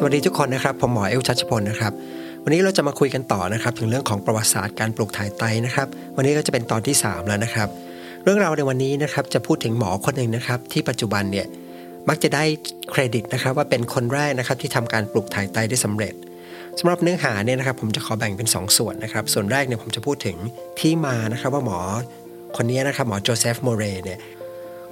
[0.00, 1.92] สวัสดีทุกคนนะครับ ผมหมอเอลชัชพลนะครับ
[2.44, 7.68] วันนี้เราจะมาคุยกันต่อนะครับ ถึงเรื่องของประวัติศาสตร์การปลูกถ่ายไตนะครับ วันนี้ก็จะเป็นตอนที่ 3 แล้วนะครับ
[8.24, 11.46] เรื่องราวในวันนี้นะครับจะพูดถึงหมอคนหนึ่งนะครับ ที่ปัจจุบันเนี่ย
[12.08, 12.44] มักจะได้
[12.90, 16.14] เครดิตนะครับ ว่าเป็นคนแรกนะครับที่ทำการปลูกถ่ายไตได้สำเร็จ
[16.78, 20.36] สำหรับเนื้อหาเนี่ยนะครับ ผมจะขอแบ่งเป็น2ส่วนนะครับ ส่วนแรกเนี่ยผมจะพูดถึง
[20.80, 21.78] ที่มานะครับว่าหมอ
[22.56, 24.18] คนนี้นะครับหมอโจเซฟโมเรเนี่ย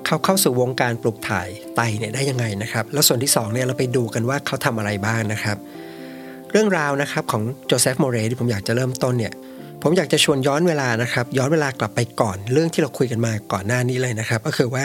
[0.06, 5.56] เขาเข้าสู่วงการปลูกถ่ายไตเนี่ยได้ยังไงนะครับ แล้วส่วนที่2เนี่ยเราไปดูกันว่าเขาทำอะไรบ้างนะครับ
[6.52, 9.32] เรื่องราวนะครับของโจเซฟโมเรที่ผมอยากจะเริ่มต้นเนี่ย
[9.82, 14.84] ผมอยากจะชวนย้อนเวลานะครับ ย้อนเวลากลับไปก่อนเรื่องที่เราคุยกันมาก่อนหน้านี้เลยนะครับ ก็คือว่า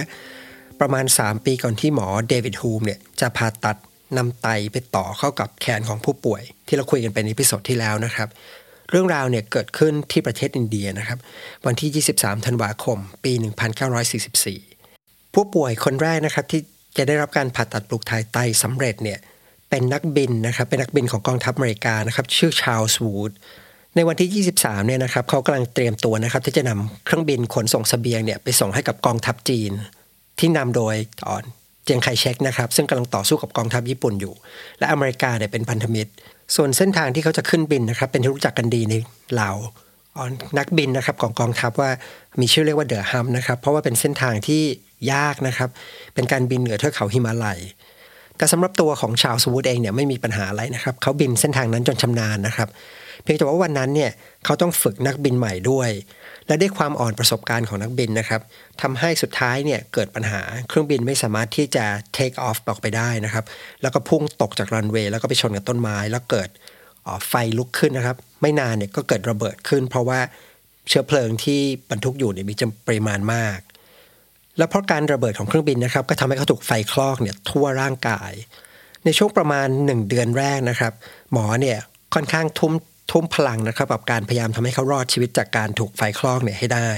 [0.80, 3.78] ประมาณ 3 ปีก่อนที่หมอเดวิดฮูมเนี่ยจะผ่าตัด
[4.18, 8.28] นำไตไปต่อเข้ากับแขนของผู้ป่วย ที่เราคุยกันไปใน episode ที่แล้วนะครับ
[8.90, 11.20] เรื่องราวเนี่ยเกิดขึ้นที่ประเทศอินเดียนะครับ
[11.66, 13.34] วันที่ 23 ธันวาคม ปี
[14.08, 14.71] 1944
[15.34, 16.62] ผู้ป่วยคนแรกนะครับที่
[16.98, 19.20] จะได้รับการผ่าตัดปลูกถ่ายไตสำเร็จเนี่ย
[19.70, 23.32] เป็นนักบินนะครับเป็นนักบินของกองทัพอเมริกานะครับชื่อชาลส์วูด
[23.96, 29.72] ในวันที่ 23 เนี่ยนะครับเขากำลังเตรียมตัวนะครับที่จะนำเครื่องบินขนส่งสเสบียงเนี่ยไปส่งให้กับกองทัพจีน
[30.40, 31.44] ที่นำโดยตอน
[31.86, 34.34] เจียงไคเชกนะครับซึ่งกำลังต่อสู้กับกองทัพญี่ปุ่นอยู่
[34.80, 36.12] และอเมริกาเนี่ยเป็นพันธมิตร
[36.56, 38.96] ส่วนเส้นทางที่เขาจะขึ้นบินนะครับเป็นที่รู้จักกันดีใน
[39.40, 39.58] ลาว
[40.58, 41.92] นักบินนะครับของกองทัพว่า
[42.42, 44.64] มีชื่อเรียกว่าเดอะฮัมนะครับ เพราะว่าเป็นเส้นทางที่
[45.14, 45.70] ยากนะครับ
[46.14, 47.60] เป็นการบินเหนือเทือกเขาหิมาลัย
[48.38, 52.70] แต่สำหรับตัวของชาวสวูดเองเนี่ยไม่มีปัญหาอะไรนะครับเขาบินเส้นทางนั้นจนชำนาญนะครับ
[53.24, 54.12] เพียงแต่ว่าวันนั้นเนี่ย
[54.46, 55.90] เขาต้องฝึกนักบินใหม่ด้วย
[56.48, 58.42] และด้วยความอ่อนประสบการณ์ของนักบินนะครับ
[58.82, 61.86] ทำให้สุดท้ายเนี่ยเกิดปัญหาเครื่องบินไม่สามารถที่จะ
[62.18, 63.46] take off ออกไปได้นะครับ
[63.82, 66.50] แล้วก็พุ่งตกจากรันเวย์แล้วก็ไปชนกับต้นไม้ แล้วเกิด
[67.28, 70.20] ไฟลุกขึ้นนะครับ ไม่นานเนี่ยก็เกิดระเบิดขึ้น เพราะว่า
[70.88, 73.60] เชื้อเพลิงที่บรรทุกอยู่เนี่ยมีจำปริมาณมาก
[74.58, 78.32] และเพราะการระเบิดของเครื่องบินนะครับ ก็ทำให้เขาถูกไฟคลอกเนี่ยทั่วร่างกาย
[79.06, 80.94] ในช่วงประมาณ 1 เดือนแรกนะครับ
[81.32, 81.78] หมอเนี่ย
[82.14, 82.74] ค่อนข้างทุ่ม
[83.12, 86.90] ทุ่มพลังนะครับกับการพยายามทำให้เขารอดชีวิตจากการถูกไฟคลอกเนี่ยให้ได้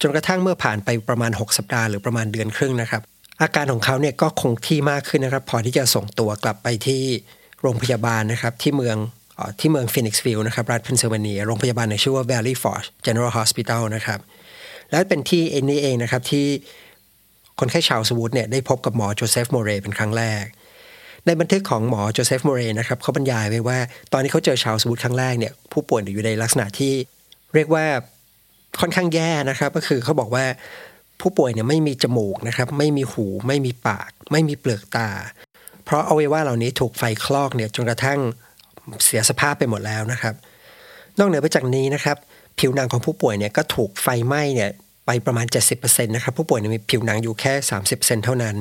[0.00, 3.02] จนกระทั่งเมื่อผ่านไปประมาณ 6 สัปดาห์หรือประมาณเดือนครึ่งนะครับ
[3.42, 7.02] อาการของเขาเนี่ยก็คงที่มากขึ้นนะครับ พอที่จะส่งตัวกลับไปที่
[7.62, 8.96] โรงพยาบาลนะครับที่เมือง
[9.58, 14.20] ที่เมืองฟินิกซ์วิลล์นะครับรัฐเพนซิลเวเนียโรงพยาบาลในชื่อว่า Valley Forge General Hospital นะครับ
[14.90, 16.46] และเป็นที่เอ็นนี้เองนะครับที่
[17.58, 20.44] คนไข้ชาวสวูดเนี่ยได้พบกับหมอโจเซฟโมเรเป็นครั้งแรก
[21.26, 23.78] ในบันทึกของหมอโจเซฟโมเรนะครับเขาบรรยายไว้ว่า
[24.12, 26.92] ตอนที่เขาเจอชาวสวูดครั้งแรกเนี่ยผู้ป่วยอยู่ในลักษณะที่
[27.54, 27.84] เรียกว่า
[28.80, 30.44] ค่อนข้างแย่นะครับก็คือเขาบอกว่า
[31.20, 35.08] ผู้ป่วยเนี่ยไม่มีจมูกนะครับไม่มีหูไม่มีปาก ไม่มีเปลือกตา
[35.84, 38.20] เพราะอวัยวะเหล่านี้ถูกไฟคลอกเนี่ยจนกระทั่ง
[39.04, 40.34] เสียสภาพไปหมดแล้วนะครับ
[41.18, 42.16] นอกเหนือไปจากนี้นะครับ
[42.58, 44.70] ผิวหนังของผู้ป่วยเนี่ยก็ถูกไฟไหม้เนี่ย
[45.06, 47.52] ไปประมาณ 70%นะครับผู้ป่วยมีผิวหนังอยู่แค่
[47.88, 48.56] 30%เท่านั้น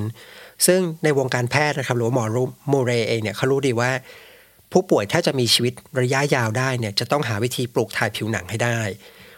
[0.65, 3.91] ซึ่งในวงการแพทย์นะครับหรือหมอรูโมเรเองเนี่ยเขารู้ดีว่า
[4.71, 8.79] ผู้ป่วยถ้าจะมีชีวิตระยะยาวได้เนี่ยจะต้องหาวิธีปลูกถ่ายผิวหนังให้ได้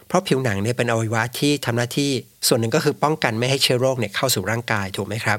[0.06, 2.10] เพราะผิวหนังเนี่ยเป็นอวัยวะที่ทำหน้าที่
[2.48, 5.38] ส่วนหนึ่งก็คือป้องกันไม่ให้เชื้อโรคเนี่ยเข้าสู่ร่างกายถูกไหมครับ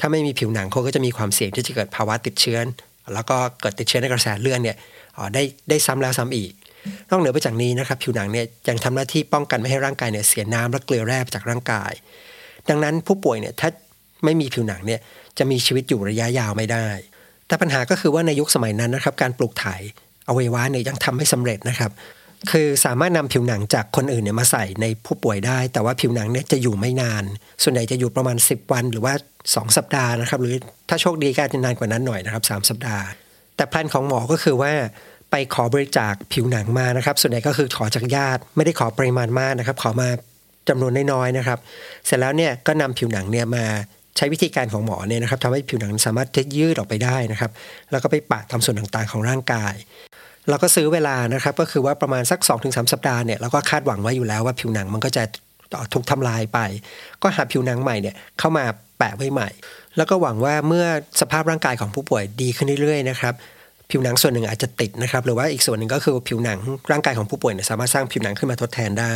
[0.00, 2.58] ถ้าไม่มีผิวหนังเขาก็จะมีความเสี่ยงที่จะเกิดภาวะติดเชื้อ
[3.14, 4.76] แล้วก็เกิดติดเชื้อในกระแสเลือดเนี่ย
[5.34, 6.52] ได้ได้ซ้ำแล้วซ้ำอีก
[7.10, 11.92] นอกเหนือไปจากนี้นะครับผิวหนังเนี่ยยังทำหน้าที่ป้องกันไม่ให้ร่างกายเนี่ยเสียน้ำและเกลือแร่จากร่างกาย
[12.68, 13.68] ดังนั้นผู้ป่วยเนี่ยถ้า
[14.24, 15.00] ไม่มีผิวหนังเนี่ย
[15.38, 16.86] จะมีชีวิตอยู่ระยะยาวไม่ได้
[17.46, 19.80] แต่ปัญหาก็คือว่าในยุคสมัยนั้นนะครับการปลูกถ่าย
[20.28, 21.90] อวัยวะเนี่ยยังทำไม่สำเร็จนะครับ
[22.50, 27.24] คือสามารถนำผิวหนังจากคนอื่นเนี่ยมาใส่ในผู้ป่วยได้ แต่ว่าผิวหนังเนี่ยจะอยู่ไม่นาน
[27.62, 29.14] ส่วนใหญ่จะอยู่ประมาณ 10 วัน หรือว่า
[29.44, 30.54] 2 สัปดาห์นะครับ หรือ
[30.88, 33.04] ถ้าโชคดีก็จะนานกว่านั้นหน่อยนะครับ 3 สัปดาห์
[33.56, 34.72] แต่แพลนของหมอก็คือว่า
[35.30, 40.08] ไปขอบริจาคผิวหนังมานะครับ ส่วนใหญ่ก็คือขอจากญาติ ไม่ได้ขอปริมาณมากนะครับ ขอมา
[40.68, 41.58] จำนวนน้อยๆนะครับ
[42.06, 43.64] เสร็จแล้วเนี่ยก็นำผิวหนังเนี่ยมา
[44.16, 47.50] ใช้วิธีการของหมอเนี่ยนะครับทำให้ผิวหนังสามารถจะยืดออกไปได้นะครับ
[47.90, 49.74] แล้วก็ไปปะตามส่วนต่างๆของร่างกาย
[50.48, 55.24] เราก็ซื้อเวลานะครับ ก็คือว่าประมาณสัก 2-3 สัปดาห์เนี่ยเราก็คาดหวังไว้อยู่แล้วว่าผิวหนังมันก็จะ
[55.94, 56.58] ถูกทำลายไป
[57.22, 58.64] ก็หาผิวหนังใหม่เนี่ยเข้ามา
[58.98, 59.48] แปะไว้ใหม่
[59.96, 60.86] แล้วก็หวังว่าเมื่อ
[61.20, 63.34] สภาพร่างกายของผู้ป่วยดีขึ้นเรื่อยๆนะครับ
[63.90, 66.58] ผิวหนังส่วนหนึ่งอาจจะติดนะครับ หรือว่าอีกส่วนหนึ่งก็คือผิวหนัง
[66.90, 69.14] ร่างกายของผู้ป่วยเนี่ยสามารถสร้างผิวหนังขึ้นมาทดแทนได้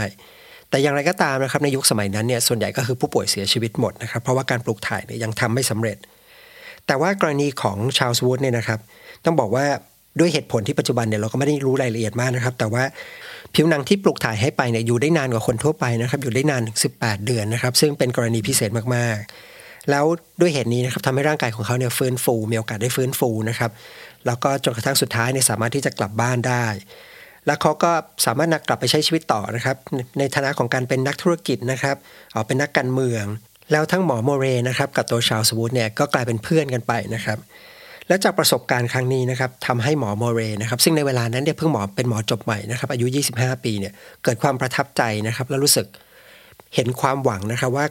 [0.70, 5.96] แต่อย่างไรก็ตามนะครับในยุคสมัยนั้นเนี่ยส่วนใหญ่ก็คือผู้ป่วยเสียชีวิตหมดนะครับเพราะว่าการปลูกถ่ายเนี่ยยังทำไม่สำเร็จ
[6.86, 8.80] แต่ว่ากรณีของชาลส์วูดเนี่ยนะครับ
[9.24, 9.66] ต้องบอกว่า
[10.18, 12.84] ด้วยเหตุผลที่ปัจจุบันเนี่ยเราก็ไม่ได้รู้รายละเอียดมากนะครับ แต่ว่า
[13.54, 20.04] ผิวหนังที่ปลูกถ่ายให้ไปเนี่ยอยู่ได้นานกว่าคนทั่วไปนะครับ อยู่ได้นานถึง18 เดือนนะครับ ซึ่งเป็นกรณีพิเศษมากๆ แล้ว
[20.40, 23.70] ด้วยเหตุนี้นะครับทำให้ร่างกายของเขาเนี่ยฟื้นฟู มีโอกาสได้ฟื้นฟูนะครับ
[24.26, 26.66] แล้วก็จนกระทั่งสุดท้ายเนี่ยสามารถที่จะกลับบ้านได้
[27.46, 27.92] แล้วเขาก็
[28.26, 29.76] สามารถนักกลับไปใช้ชีวิตต่อนะครับ
[30.18, 31.96] ในฐานะของการเป็นนักธุรกิจนะครับ
[32.34, 33.24] ออเป็นนักการเมือง
[33.72, 37.38] แล้วทั้งหมอโมเรนะครับกับตัวชาวสวูดเนี่ยก็กลายเป็นเพื่อนกันไปนะครับ
[38.10, 43.92] และจากประสบการณ์ครั้งนี้นะครับทำให้หมอโมเรนะครับซึ่งในเวลานั้นเนี่ยเพิ่งหมอเป็นหมอจบใหม่นะครับอายุ 25 ปีเนี่ย
[44.24, 45.86] เกิดความประทับใจนะครับแล้วรู้สึก
[46.74, 47.86] เห็นความหวังนะครับว่า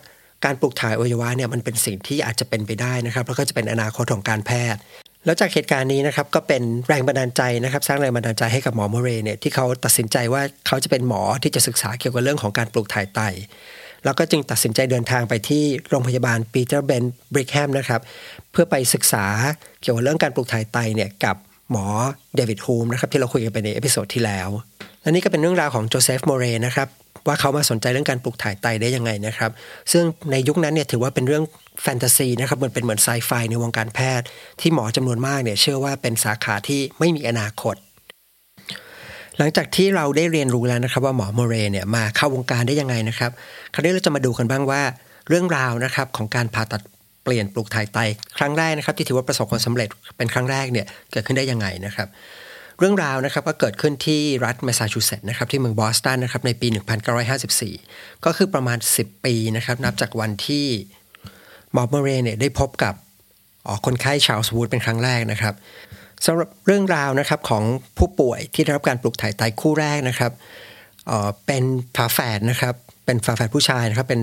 [0.45, 4.79] การปลูกถ่ายอวัยวะเนี่ยมันเป็นสิ่งที่อาจจะเป็นไปได้นะครับแล้วก็จะเป็นอนาคตของการแพทย์
[5.25, 13.21] แล้วจากเหตุการณ์นี้นะครับก็เป็นแรงบันดาลใจนะครับ สร้างแรงบันดาลใจให้กับหมอโมเรเนี่ยที่เขาตัดสินใจว่าเขาจะเป็นหมอที่จะศึกษาเกี่ยวกับเรื่องของการปลูกถ่ายไต
[14.05, 17.03] แล้วก็จึงตัดสินใจเดินทางไปที่โรงพยาบาลปีเตอร์เบน
[17.33, 18.01] บริกแฮมนะครับ
[18.51, 19.25] เพื่อไปศึกษา
[19.81, 21.35] เกี่ยวกับเรื่องการปลูกถ่ายไตเนี่ยกับ
[21.71, 21.85] หมอ
[22.35, 24.49] เดวิดฮูมนะครับที่เราคุยกันไปใน episode ที่แล้ว
[25.01, 26.87] และนี่ก็เป็นเรื่องราวของโจเซฟโมเรนะครับ
[27.27, 29.51] ว่าเขามาสนใจเรื่องการปลูกถ่ายไตได้ยังไงนะครับ
[29.91, 31.43] ซึ่งในยุคนั้นเนี่ยถือว่าเป็นเรื่อง
[31.83, 34.25] แฟนตาซีนะครับเหมือนเป็นเหมือนไซไฟในวงการแพทย์
[34.61, 37.75] ที่หมอจำนวนมากเนี่ยเชื่อว่าเป็นสาขาที่ไม่มีอนาคต
[39.39, 43.31] หลังจากที่เราได้เรียนรู้แล้วนะครับ ว่าหมอโมเรเนี่ยมาเข้าวงการได้ยังไงนะครับ
[43.73, 44.81] คราวนี้เราจะมาดูกันบ้างว่า
[45.29, 46.81] เรื่องราวนะครับของการผ่าตัด
[47.23, 47.97] เปลี่ยนปลูกถ่ายไต
[48.37, 52.07] ครั้งแรกนะครับ ที่ถือว่าประสบความสำเร็จเป็นครั้งแรกเนี่ยเกิดขึ้นได้ยังไงนะครับ
[52.79, 56.67] เรื่องราวนะครับก็เกิดขึ้นที่รัฐแมสซาชูเซตส์นะครับที่เมืองบอสตันนะครับในปี
[57.45, 60.65] 1954 ก็คือประมาณ 10 ปีนะครับนับจากวันที่
[61.73, 62.93] หมอเมเรเนี่ยได้พบกับ
[63.85, 65.53] คนไข้ชาวสวูดเป็นครั้งแรกนะครับ
[66.25, 67.63] สำหรับเรื่องราวนะครับของ
[67.97, 70.31] ผู้ป่วยที่ได้รับการปลูกถ่ายไตคู่แรกนะครับ
[71.45, 71.63] เป็น
[71.95, 72.73] ฝาแฝดนะครับ
[73.05, 74.21] เป็นฝาแฝดผู้ชายนะครับ เป็น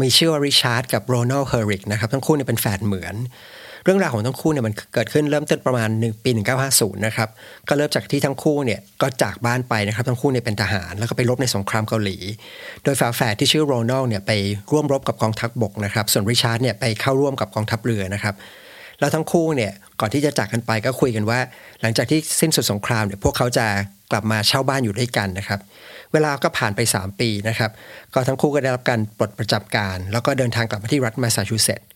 [0.00, 3.16] มีชื่อว่าริชาร์ดกับโรนัลเฮอริกนะครับทั้งคู่เนี่ยเป็นแฝดเหมือน
[3.84, 6.30] เรื่องราวของทั้งคู่เนี่ยมันเกิดขึ้นเริ่มต้นประมาณ1ปี
[6.68, 7.28] 1950 นะครับ
[7.68, 12.16] ก็เริ่มจากที่ทั้งคู่เนี่ยก็จากบ้านไปนะครับ ทั้งคู่เนี่ยเป็นทหาร แล้วก็ไปรบในสงครามเกาหลี
[12.84, 14.32] โดยฝาแฝดที่ชื่อโรนัลเนี่ยไป
[14.72, 18.34] ร่วมรบกับกองทัพบบกนะครับ ส่วนริชาร์ดเนี่ยไปเข้าร่วมกับกองทัพเรือนะครับ
[19.00, 21.38] แล้วทั้งคู่เนี่ยก่อนที่จะจากกันไปก็คุยกันว่า
[21.82, 23.66] หลังจากที่สิ้นสุดสงครามเนี่ยพวกเขาจะ
[24.10, 25.60] กลับมาเช่าบ้านอยู่ด้วยกันนะครับ
[26.12, 27.70] เวลาก็ผ่านไป 3 ปีนะครับ
[28.14, 31.86] ก็ทั้งคู่ก็ได้รับการปลดประจำการ แล้วก็เดินทางกลับมาที่รัฐแมสซาชูเซตส์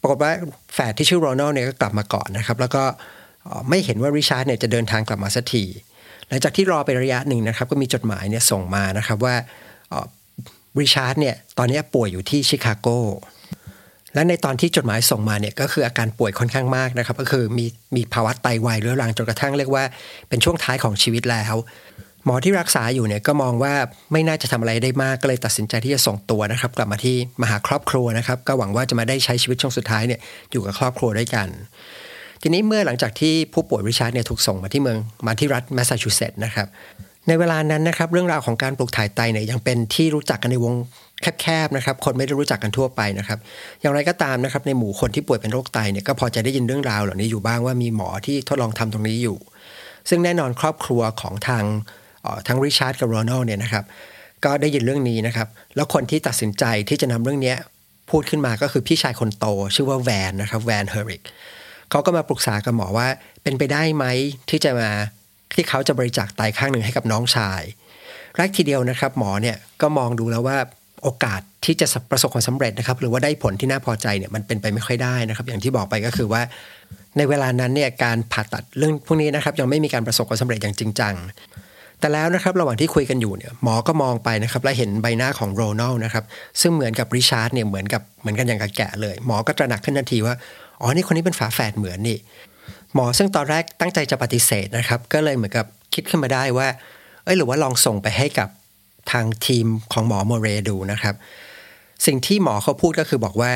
[0.00, 0.32] ปรากฏว่า
[0.74, 2.84] แฝดที่ชื่อโรนัลเนี่ยก็กลับมาก่อนนะครับ แล้วก็
[3.68, 5.64] ไม่เห็นว่าริชาร์ดเนี่ยจะเดินทางกลับมาสักที
[6.28, 9.34] หลังจากที่รอไประยะหนึ่งนะครับ ก็มีจดหมายเนี่ยส่งมานะครับว่า
[10.80, 12.88] ริชาร์ดเนี่ยตอนนี้ป่วยอยู่ที่ชิคาโก
[14.14, 17.66] และในตอนที่จดหมายส่งมาเนี่ยก็คืออาการป่วยค่อนข้างมากนะครับ ก็คือมี
[17.96, 19.84] มีภาวะไตวายเรื้อรังจนกระทั่งเรียกว่า
[20.28, 21.54] เป็นช่วงท้ายของชีวิตแล้ว
[22.24, 23.74] หมอที่รักษาอยู่เนี่ยก็มองว่า
[24.12, 30.20] ไม่น่าจะทำอะไรได้มากก็เลยตัดสินใจที่จะส่งตัวนะครับ กลับมาที่มาหาครอบครัวนะครับ ก็หวังว่าจะมาได้ใช้ชีวิตช่วงสุดท้ายเนี่ย
[30.52, 31.48] อยู่กับครอบครัวด้วยกัน
[32.42, 36.66] ทีนี้เมื่อหลังจากที่ผู้ป่วยริชาร์ดเนี่ยถูกส่งมาที่เมืองมาที่รัฐแมสซาชูเซตส์นะครับ
[37.28, 40.74] ในเวลานั้นนะครับเรื่องราวของการปลูกถ่ายไตเนี่ยยังเป็นที่รู้จักกันในวง
[41.40, 43.38] แคบๆนะครับ คนไม่ได้รู้จักกันทั่วไปนะครับ
[43.80, 49.36] อย่างไรก็ตามนะครับในหมู่คนที่ป่วยเป็นโรคไตเนี่ยก็พอจะได้ยินเรื่องราวเหล่านี้อยู่บ้างว่ามีหมอที่ทดลองทำตรงนี้อยู่
[50.08, 51.64] ซึ่งแน่นอนครอบครัวของทาง
[52.48, 53.84] ทั้งริชาร์ดกับโรนัลเนี่ยนะครับ
[54.44, 57.54] ก็ได้ยินเรื่องนี้นะครับ แล้วคนที่ตัดสินใจที่จะนำเรื่องนี้
[58.10, 61.22] พูดขึ้นมาก็คือพี่ชายคนโต ชื่อว่าแวนนะครับแวนเฮอริก
[61.90, 63.06] เขาก็มาปรึกษากับหมอว่า
[63.42, 64.04] เป็นไปได้ไหม
[64.50, 64.90] ที่จะมา
[65.54, 67.62] ที่เขาจะบริจาคไตข้างหนึ่งให้กับน้องชาย
[68.36, 70.58] แรกทีเดียวนะครับ หมอเนี่ยก็มองดูแล้วว่า
[71.02, 76.42] โอกาสที่จะประสบความสำเร็จนะครับ หรือว่าได้ผลที่น่าพอใจเนี่ยมันเป็นไปไม่ค่อยได้นะครับ อย่างที่บอกไปก็คือว่า
[77.16, 81.14] ในเวลานั้นเนี่ยการผ่าตัดเรื่องพวกนี้นะครับ ยังไม่มีการประสบความสำเร็จอย่างจริงจัง
[82.00, 86.24] แต่แล้วนะครับระหว่างที่คุยกันอยู่เนี่ยหมอก็มองไปนะครับและเห็นใบหน้าของโรนัลนะครับ
[86.60, 90.34] ซึ่งเหมือนกับริชาร์ดเนี่ยเหมือนกับเหมือนกันอย่างกับแกะเลย หมอก็ตระหนักขึ้นทันทีว่า
[90.80, 92.18] อ๋อนี่คนนี้เป็นฝาแฝดเหมือนนี่
[92.94, 96.68] หมอซึ่งตอนแรกตั้งใจจะปฏิเสธนะครับ ก็เลยเหมือนกับคิดขึ้นมาได้ว่า
[97.24, 98.48] เอ้ยหรือว่าลองส่งไปให้กับ
[99.12, 101.14] ทางทีมของหมอโมเรดูนะครับ
[102.06, 103.52] สิ่งที่หมอเขาพูดก็คือบอกว่า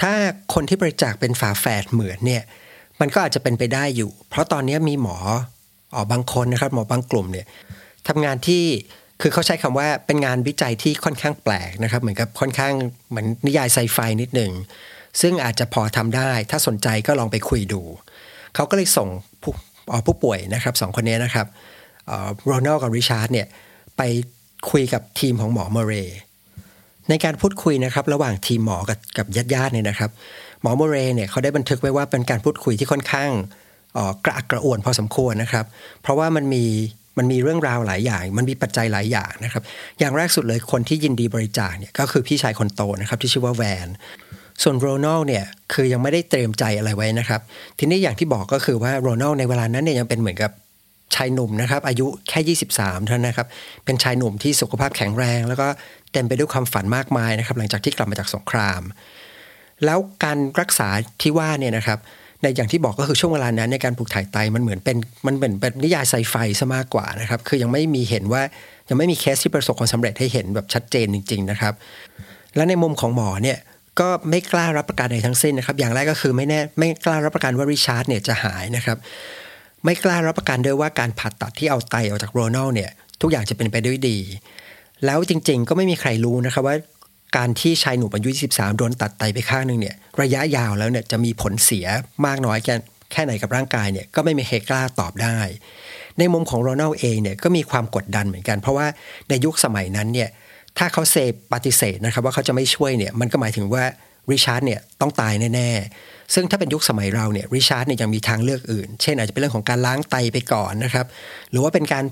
[0.00, 0.12] ถ้า
[0.54, 2.42] คนที่บริจาคเป็นฝาแฝดเหมือนเนี่ย
[3.00, 5.16] มันก็อาจจะเป็นไปได้อยู่ เพราะตอนนี้มีหมอ
[5.94, 7.46] อ๋อบางคนนะครับ หมอบางกลุ่มเนี่ย
[8.08, 8.64] ทำงานที่
[9.20, 12.74] คือเขาใช้คำว่าเป็นงานวิจัยที่ค่อนข้างแปลกนะครับ เหมือนกับค่อนข้าง
[13.08, 14.52] เหมือนนิยายไซไฟนิดหนึ่ง
[15.20, 17.82] ซึ่งอาจจะพอทำได้ ถ้าสนใจก็ลองไปคุยดู
[18.56, 19.08] เขาก็เลยส่ง
[19.42, 19.52] ผู้
[20.06, 21.46] ผู้ป่วยนะครับสองคนนี้นะครับ
[22.46, 23.46] โรนัลกับริชาร์ดเนี่ย
[23.96, 24.02] ไป
[24.70, 25.92] คุยกับทีมของหมอเมเร
[27.08, 30.10] ในการพูดคุยนะครับระหว่างทีมหมอกับกับญาติญาติเนี่ยนะครับ
[30.62, 33.30] หมอเมเรเนี่ยเขาได้บันทึกไว้ว่าเป็นการพูดคุยที่ค่อนข้าง
[34.24, 35.66] กระอักกระอ่วนพอสมควรนะครับ
[36.02, 36.64] เพราะว่ามันมี
[37.18, 39.62] มันมีเรื่องราวหลายอย่าง มันมีปัจจัยหลายอย่างนะครับ
[39.98, 43.88] อย่างแรกสุดเลยคนที่ยินดีบริจาคเนี่ยก็คือพี่ชายคนโตนะครับที่ชื่อว่าแวน
[44.62, 47.40] ส่วนโรนัลเนี่ยคือยังไม่ได้เตรียมใจอะไรไว้นะครับ
[47.78, 50.52] ทีนี้อย่างที่บอกก็คือว่าโรนัลในเวลานั้นเนี่ยยังเป็นเหมือนกับ
[51.14, 53.46] ชายหนุ่มนะครับ อายุแค่ 23 เท่านั้นนะครับ
[53.84, 55.66] เป็นชายหนุ่มที่สุขภาพแข็งแรง แล้วก็
[56.12, 58.82] เต็มไปด้วยความฝันมากมายนะครับ หลังจากที่กลับมาจากสงคราม
[59.84, 60.88] แล้วการรักษา
[61.22, 61.98] ที่ว่าเนี่ยนะครับ
[62.42, 64.96] ในอย่างที่บอกก็คือช่วงเวลานั้นในการปลูกถ่ายไตมันเหมือนเป็น
[65.26, 68.42] มันเหมือนเป็นนิยายไซไฟซะมากกว่านะครับ คือยังไม่มีเห็นว่า
[68.88, 71.74] ยังไม่มีเคสที่ประสบความสำเร็จให้เห็นแบบชัดเจนจริง ๆ นะครับ
[72.56, 73.58] และในมุมของหมอเนี่ย
[74.00, 78.98] ก็ไม่กล้ารับประกันใดทั้งสิ้นนะครับ อย่างแรกก็คือไม่แน่ไม่กล้ารับประกันว่าริชาร์ดเนี่ยจะหายนะครับ
[79.84, 82.90] ไม่กล้ารับประกันด้วยว่าการผ่าตัดที่เอาไตออกจากโรนัลเนี่ย
[83.22, 84.18] ทุกอย่างจะเป็นไปด้วยดี
[85.04, 86.76] แล้วจริงๆ ก็ไม่มีใครรู้นะครับว่า
[87.36, 91.86] การที่ชายหนุ่มอายุ 23 โดนตัดไตไปข้างหนึ่งเนี่ย ระยะยาวแล้วเนี่ยจะมีผลเสีย
[92.26, 92.74] มากน้อยแค่
[93.12, 95.38] แค่ไหนกับร่างกายเนี่ยก็ไม่มีใครกล้าตอบได้
[96.18, 98.86] ในมุมของโรนัลเองเนี่ยก็มีความกดดันเหมือนกัน เพราะว่า
[99.28, 100.28] ในยุคสมัยนั้นเนี่ย
[100.78, 101.16] ถ้าเขาเซ
[101.52, 103.84] ปฏิเสธนะครับว่าเขาจะไม่ช่วยเนี่ยมันก็หมายถึงว่า
[104.30, 111.06] ริชาร์ดเนี่ยต้องตายแน่ๆ ซึ่งถ้าเป็นยุคสมัยเราเนี่ยริชาร์ดเนี่ยยังมีทางเลือกอื่น เช่นอาจจะเป็นเรื่องของการล้างไตไปก่อนนะครับ
[111.50, 112.04] หรือว่าเป็นการ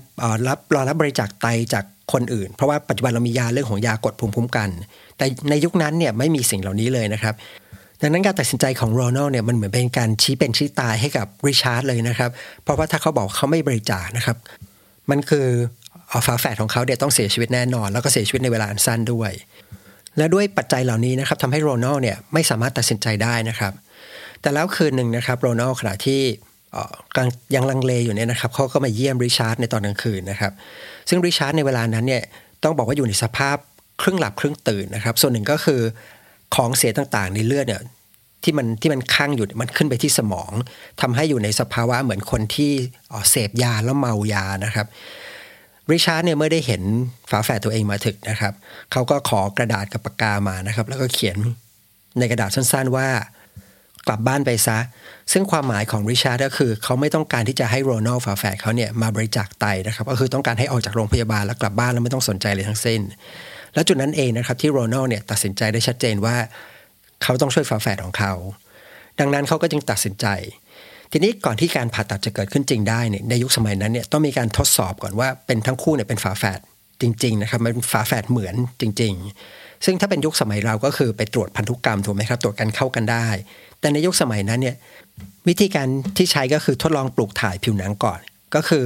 [0.47, 4.69] รับรอรับบริจาคไตจากคนอื่น เพราะว่าปัจจุบันเรามียาเรื่องของยากดภูมิคุ้มกัน
[5.17, 7.35] แต่ในยุคนั้นเนี่ยไม่มีสิ่งเหล่านี้เลยนะครับ
[8.01, 12.29] ดังนั้นการตัดสินใจของโรนัลเนี่ยมันเหมือนเป็นการชี้เป็นชี้ตายให้กับริชาร์ดเลยนะครับ
[12.63, 14.37] เพราะว่าถ้าเขาบอกเขาไม่บริจาคนะครับ
[15.09, 15.47] มันคือ
[16.25, 19.31] ฝาแฝดของเขาเดี๋ยต้องเสียชีวิตแน่นอน แล้วก็เสียชีวิตในเวลาอันสั้นด้วย
[20.17, 23.73] และด้วยปัจจัยเหล่านี้นะครับทำให้โรนัลเนี่ยไม่สามารถตัดสินใจได้นะครับ
[24.41, 26.21] แต่แล้วคืนหนึ่งนะครับโรนัลขณะที่
[27.55, 30.53] ยังลังเลอยู่เนี่ยนะครับเขาก็มาเยี่ยมริชาร์ดในตอนกลางคืนนะครับ
[31.09, 32.23] ซึ่งริชาร์ดในเวลานั้นเนี่ย
[32.63, 33.57] ต้องบอกว่าอยู่ในสภาพ
[34.01, 35.81] ครึ่งหลับครึ่งตื่นนะครับ ส่วนหนึ่งก็คือ
[36.55, 37.81] ของเสียต่างๆ ในเลือดเนี่ย
[38.43, 40.51] ที่มันที่มันค้างอยู่มันขึ้นไปที่สมอง
[41.01, 42.71] ทำให้อยู่ในสภาวะเหมือนคนที่
[43.29, 44.87] เสพยาแล้วเมายานะครับ
[45.91, 46.81] ริชาร์ดเนี่ยเมื่อได้เห็น
[47.29, 48.53] ฝาแฝดตัวเองมาถึงนะครับ
[48.91, 51.37] เขาก็ขอกระดาษกับปากกามานะครับ แล้วก็เขียน
[52.19, 53.07] ในกระดาษสั้นๆว่า
[54.07, 54.77] กลับบ้านไปซะ
[55.31, 63.01] ซึ่งความหมายของริชาร์ดก็คือ เขาไม่ต้องการที่จะให้โรนัลฝาแฝดเขาเนี่ยมาบริจาคไตนะครับ ก็คือต้องการให้ออกจากโรงพยาบาลแล้วกลับบ้านแล้วไม่ต้องสนใจเลยทั้งสิ้น
[63.73, 66.35] แล้วจุดนั้นเองนะครับที่โรนัลเนี่ยตัดสินใจได้ชัดเจนว่า
[67.23, 68.33] เขาต้องช่วยฝาแฝดของเขา
[69.19, 70.25] ดังนั้นเขาก็จึงตัดสินใจ
[71.11, 76.59] ทีนี้ก่อนที่การผ่าตัดจะเกิดขึ้นจริงได้เนี่ยในยุคสมัยนั้นเนี่ยต้องมีการทดสอบก่อนว่าเป็นทั้งคู่เนี่ยเป็นฝาแฝด
[77.01, 79.13] จริงๆนะครับมันฝาแฝดเหมือนจริง
[79.49, 83.27] ๆ ซึ่งถ้าเป็นยุคสมัยเราก็คือไปตรวจพันธุกรรมถูกไหมครับตรวจกันเข้ากันได้
[83.79, 84.75] แต่ในยุคสมัยนั้นเนี่ย
[85.47, 88.19] วิธีการที่ใช้ก็คือทดลองปลูกถ่ายผิวหนังก่อน
[88.55, 88.85] ก็คือ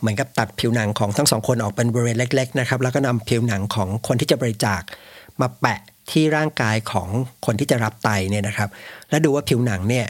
[0.00, 4.82] เหมือนกับตัดผิวหนังของทั้งสองคนออกเป็นบริเวณเล็ก ๆ นะครับ แล้วก็นำผิวหนังของคนที่จะบริจาค
[5.40, 5.80] มาแปะ
[6.10, 7.08] ที่ร่างกายของ
[7.46, 8.68] คนที่จะรับไตเนี่ยนะครับ
[9.10, 10.06] แล้วดูว่าผิวหนังเนี่ย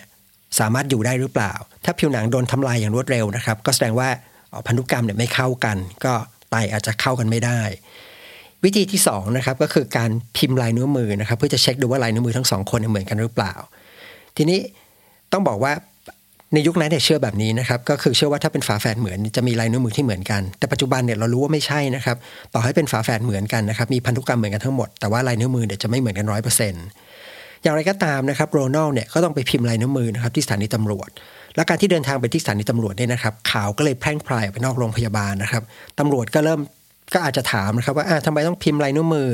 [0.58, 1.52] สามารถอยู่ได้หรือเปล่า
[1.84, 4.08] ถ้าผิวหนังโดนทำลายอย่างรวดเร็วนะครับ ก็แสดงว่า
[4.66, 6.14] พันธุกรรมเนี่ยไม่เข้ากัน ก็
[6.50, 7.60] ไตอาจจะเข้ากันไม่ได้
[8.64, 13.54] วิธีที่2นะครับก็คือการพิมพ์ลายนิ้วมือนะครับเพื่อจะเช็คดูว่าลายนิ้วมือทั้งสองคนเหมือนกันหรือเปล่า
[14.36, 14.58] ทีนี้
[15.32, 15.72] ต้องบอกว่า
[16.54, 22.16] ในยุคนั้นเนี่ยเชื่อแบบนี้นะครับก็คือเชื่อว่าถ้าเป็นฝาแฝดเหมือนจะมีลายนิ้วมือที่เหมือนกัน แต่ปัจจุบันเนี่ยเรารู้ว่าไม่ใช่นะครับ
[22.54, 26.84] ต่อให้เป็นฝาแฝดเหมือนกันนะครับมีพันธุกรรมเหมือนกันทั้งหมดแต่ว่าลายนิ้วมือเนี่ยจะไม่เหมือนกันร้อยเปอร์เซ็นต์
[27.62, 31.08] อย่างไรก็ตามนะครับโรนัลเนี่ยก็ต้องไปพิมพ์ลายนิ้วมือนะครับที่สถานีตำรวจ
[31.56, 35.62] และการที่เดินทางไปที่สถานีตำรวจเนี่ยนะครับข่าวก็เลยแพร่งพรายไปนอกโรงพยาบาลนะครับ
[35.98, 36.60] ตำรวจก็เริ่ม
[37.14, 39.30] ก็อาจจะถามนะครับว่าทำไมต้องพิมพ์ลายนิ้วมือ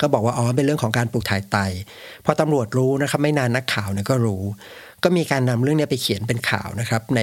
[0.00, 1.56] ก็บอกว่าอ๋อเป็นเรื่องของการปลูกถ่ายไต
[2.24, 4.42] พอตำรวจรู้นะครับไม่นานนักข่าวเนี่ยก็รู้
[5.04, 7.20] ก็มีการนำเรื่องนี้ไปเขียนเป็นข่าวนะครับใน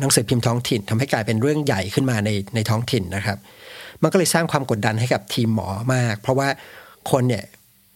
[0.00, 3.38] หนังสือพิมพ์ท้องถิ่นทำให้กลายเป็นเรื่องใหญ่ขึ้นมาในในท้องถิ่นนะครับ
[4.02, 6.48] มันก็เลยสร้างความกดดันให้กับทีมหมอมาก เพราะว่า
[7.10, 7.44] คนเนี่ย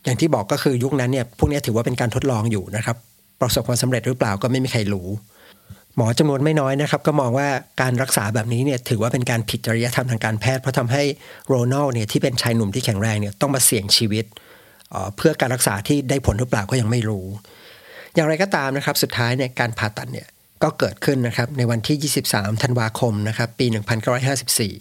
[0.04, 2.96] อย่างที่บอกก็คือยุคนั้นเนี่ยพวกนี้ถือว่าเป็นการทดลองอยู่นะครับ
[3.40, 5.08] ประสบความสำเร็จหรือเปล่าก็ไม่มีใครรู้
[5.96, 7.48] หมอจำนวนไม่น้อยนะครับ ก็มองว่า
[7.80, 11.02] การรักษาแบบนี้เนี่ยถือว่าเป็นการผิดจริยธรรมทางการแพทย์เพราะทำให้
[11.48, 14.24] โรนัลเนี่ยที่เป็นชายหนุ่มที่แข็งแรงเนี่ยต้องมาเสี่ยงชีวิต
[15.16, 17.26] เพื่อการรักษาที่ได้ผลหรือเปล่าก็ยังไม่รู้
[18.14, 20.26] อย่างไรก็ตามนะครับสุดท้ายเนี่ยการผ่าตัดเนี่ย
[20.62, 23.66] ก็เกิดขึ้นนะครับในวันที่ 23 ธันวาคมนะครับปี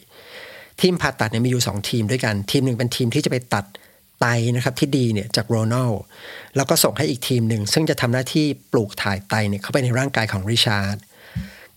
[0.03, 3.65] 1954 ทีมผ่าตัดเนี่ยมีอยู่ 2 ทีมด้วยกัน ทีมหนึ่งเป็นทีมที่จะไปตัด
[4.23, 5.91] ไตนะครับที่ดีเนี่ยจากโรนัล
[6.55, 10.97] แล้วก็ส่งให้อีกทีมหนึ่ง ซึ่งจะทำหน้าที่ปลูกถ่ายไตเนี่ยเข้าไปในร่างกายของริชาร์ด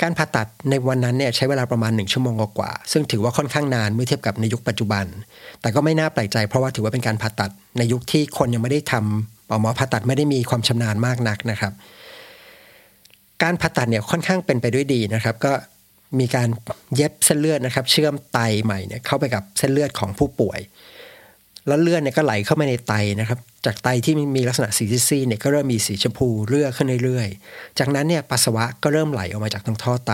[0.03, 5.05] การผ่าตัดในวันนั้นเนี่ยใช้เวลาประมาณหนึ่งชั่วโมงกว่า ซึ่งถือว่าค่อนข้างนานเมื่อเทียบกับในยุคปัจจุบัน
[5.61, 11.73] แต่ก็ไม่น่าแปลกใจเพราะว่าถือว่าเป็นการผ่าตัดในยุคที่คนยังไม่ได้ทำหมอผ่าตัดไม่ได้มีความชำนาญมากนักนะครับ
[13.43, 15.53] การผ่าตัดเนี่ยค่อนข้างเป็นไปด้วยดีนะครับ ก็
[16.21, 16.49] มีการ
[16.97, 20.59] เย็บเส้นเลือดนะครับ เชื่อมไตใหม่เนี่ยเข้าไปกับเส้นเลือดของผู้ป่วย
[21.67, 30.13] แล้วเลือดเนี่ยก็ไหลเข้ามาในไตนะครับ จากไตที่มีลักษณะสีซีเนี่ยก็เริ่มมีสีชมพูเลือดขึ้นเรื่อยๆ จากนั้นเนี่ยปัสสาวะก็เริ่มไหลออกมาจากทางท่อไต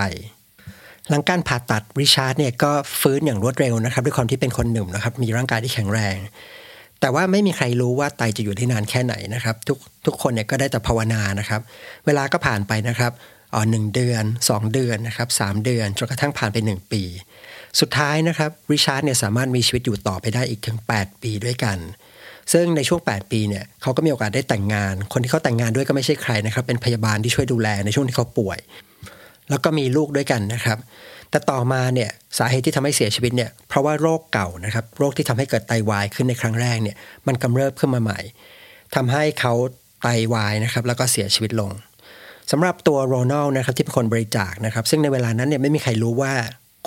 [1.09, 6.17] หลังการผ่าตัดริชาร์ดเนี่ยก็ฟื้นอย่างรวดเร็วนะครับ ด้วยความที่เป็นคนหนุ่มนะครับ มีร่างกายที่แข็งแรง
[7.01, 11.61] แต่ว่าไม่มีใครรู้ว่าไตจะอยู่ได้นานแค่ไหนนะครับ ทุกทุกคนเนี่ยก็ได้แต่ภาวนานะครับ
[12.07, 13.13] เวลาก็ผ่านไปนะครับ
[13.55, 17.03] อ๋อหนึ่งเดือน 2 เดือนนะครับ3 เดือนจนกระทั่งผ่านไป 1 ปี
[17.81, 21.79] สุดท้ายนะครับริชาร์ดเนี่ยสามารถมีชีวิตอยู่ต่อไปได้อีกถึง 8 ปีด้วยกัน
[22.53, 28.59] ซึ่งในช่วง 8 ปีเนี่ยเขาก็มีโอกาสได้แต่งงาน คนที่เขาแต่งงานด้วยก็ไม่ใช่ใครนะครับ เป็นพยาบาลที่ช่วยดูแลในช่วงที่เขาป่วย
[29.51, 30.79] แล้วก็มีลูกด้วยกันนะครับ
[31.31, 38.21] แต่ต่อมาเนี่ยสาเหตุที่ทำให้เสียชีวิตเนี่ยเพราะว่าโรคเก่านะครับโรคที่ทำให้เกิดไตาวายขึ้นในครั้งแรกเนี่ยมันกำเริบขึ้นมาใหม่
[38.95, 39.53] ทำให้เขา
[40.03, 41.71] ไตวายนะครับแล้วก็เสียชีวิตลง
[42.51, 46.33] สำหรับตัวโรนัลนะครับที่เป็นคนบริจาคนะครับ ซึ่งในเวลานั้นเนี่ยไม่มีใครรู้ว่า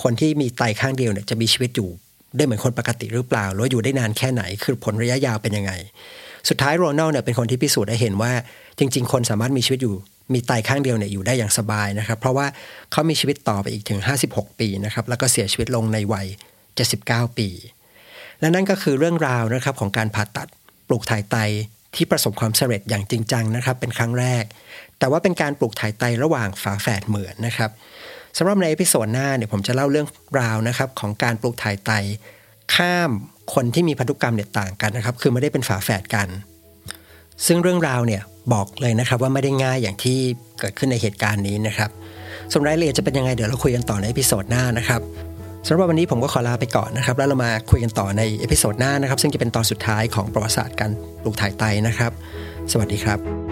[0.03, 1.89] คนที่มีไตข้างเดียวเนี่ยจะมีชีวิตอยู่
[2.35, 5.71] ได้เหมือนคนปกติหรือเปล่าหรืออยู่ได้นานแค่ไหน คือผลระยะยาวเป็นยังไง
[6.49, 8.31] สุดท้ายโรนัลเนี่ยเป็นคนที่พิสูจน์ได้เห็นว่า
[8.79, 9.95] จริง ๆ คนสามารถมีชีวิตอยู่
[10.33, 12.47] มีไตข้างเดียวเนี่ยอยู่ได้อย่างสบายนะครับ เพราะว่า
[12.91, 13.99] เขามีชีวิตต่อไปอีกถึง
[14.29, 16.27] 56 ปีนะครับแล้วก็เสียชีวิตลงในวัย
[16.81, 17.49] 79 ปี
[18.39, 20.47] และนั่นก็คือเรื่องราวนะครับของการผ่าตัด
[20.87, 21.37] ปลูกถ่ายไต
[21.95, 24.43] ที่ประสบความสำเร็จอย่างจริงจังนะครับเป็นครั้งแรก
[24.99, 27.71] แต่ว่าเป็นการปลูกถ่ายไตระหว่างฝาแฝดเหมือนนะครับ
[28.37, 30.07] สำหรับใน episode หน้าเนี่ยผมจะเล่าเรื่อง
[30.39, 31.91] ราวนะครับของการปลูกถ่ายไต
[32.75, 33.11] ข้าม
[33.53, 36.27] คนที่มีพันธุกรรมเนี่ยต่างกันนะครับ คือไม่ได้เป็นฝาแฝดกัน
[37.45, 38.21] ซึ่งเรื่องราวเนี่ย
[38.53, 40.17] บอกเลยนะครับว่าไม่ได้ง่ายอย่างที่
[40.59, 41.89] เกิดขึ้นในเหตุการณ์นี้นะครับ
[42.51, 45.01] ส่วนรายละเอียดจะเป็นยังไงเดี๋ยวเราคุยกันต่อใน episode หน้านะครับ
[45.67, 52.11] สำหรับวันนี้ผมก็ขอลาไปก่อนนะครับ แล้วเรามาคุยกันต่อใน episode หน้านะครับ ซึ่งจะเป็นตอนสุดท้ายของประวัติศาสตร์การปลูกถ่ายไตนะครับ
[52.71, 53.44] สวัสดีครับ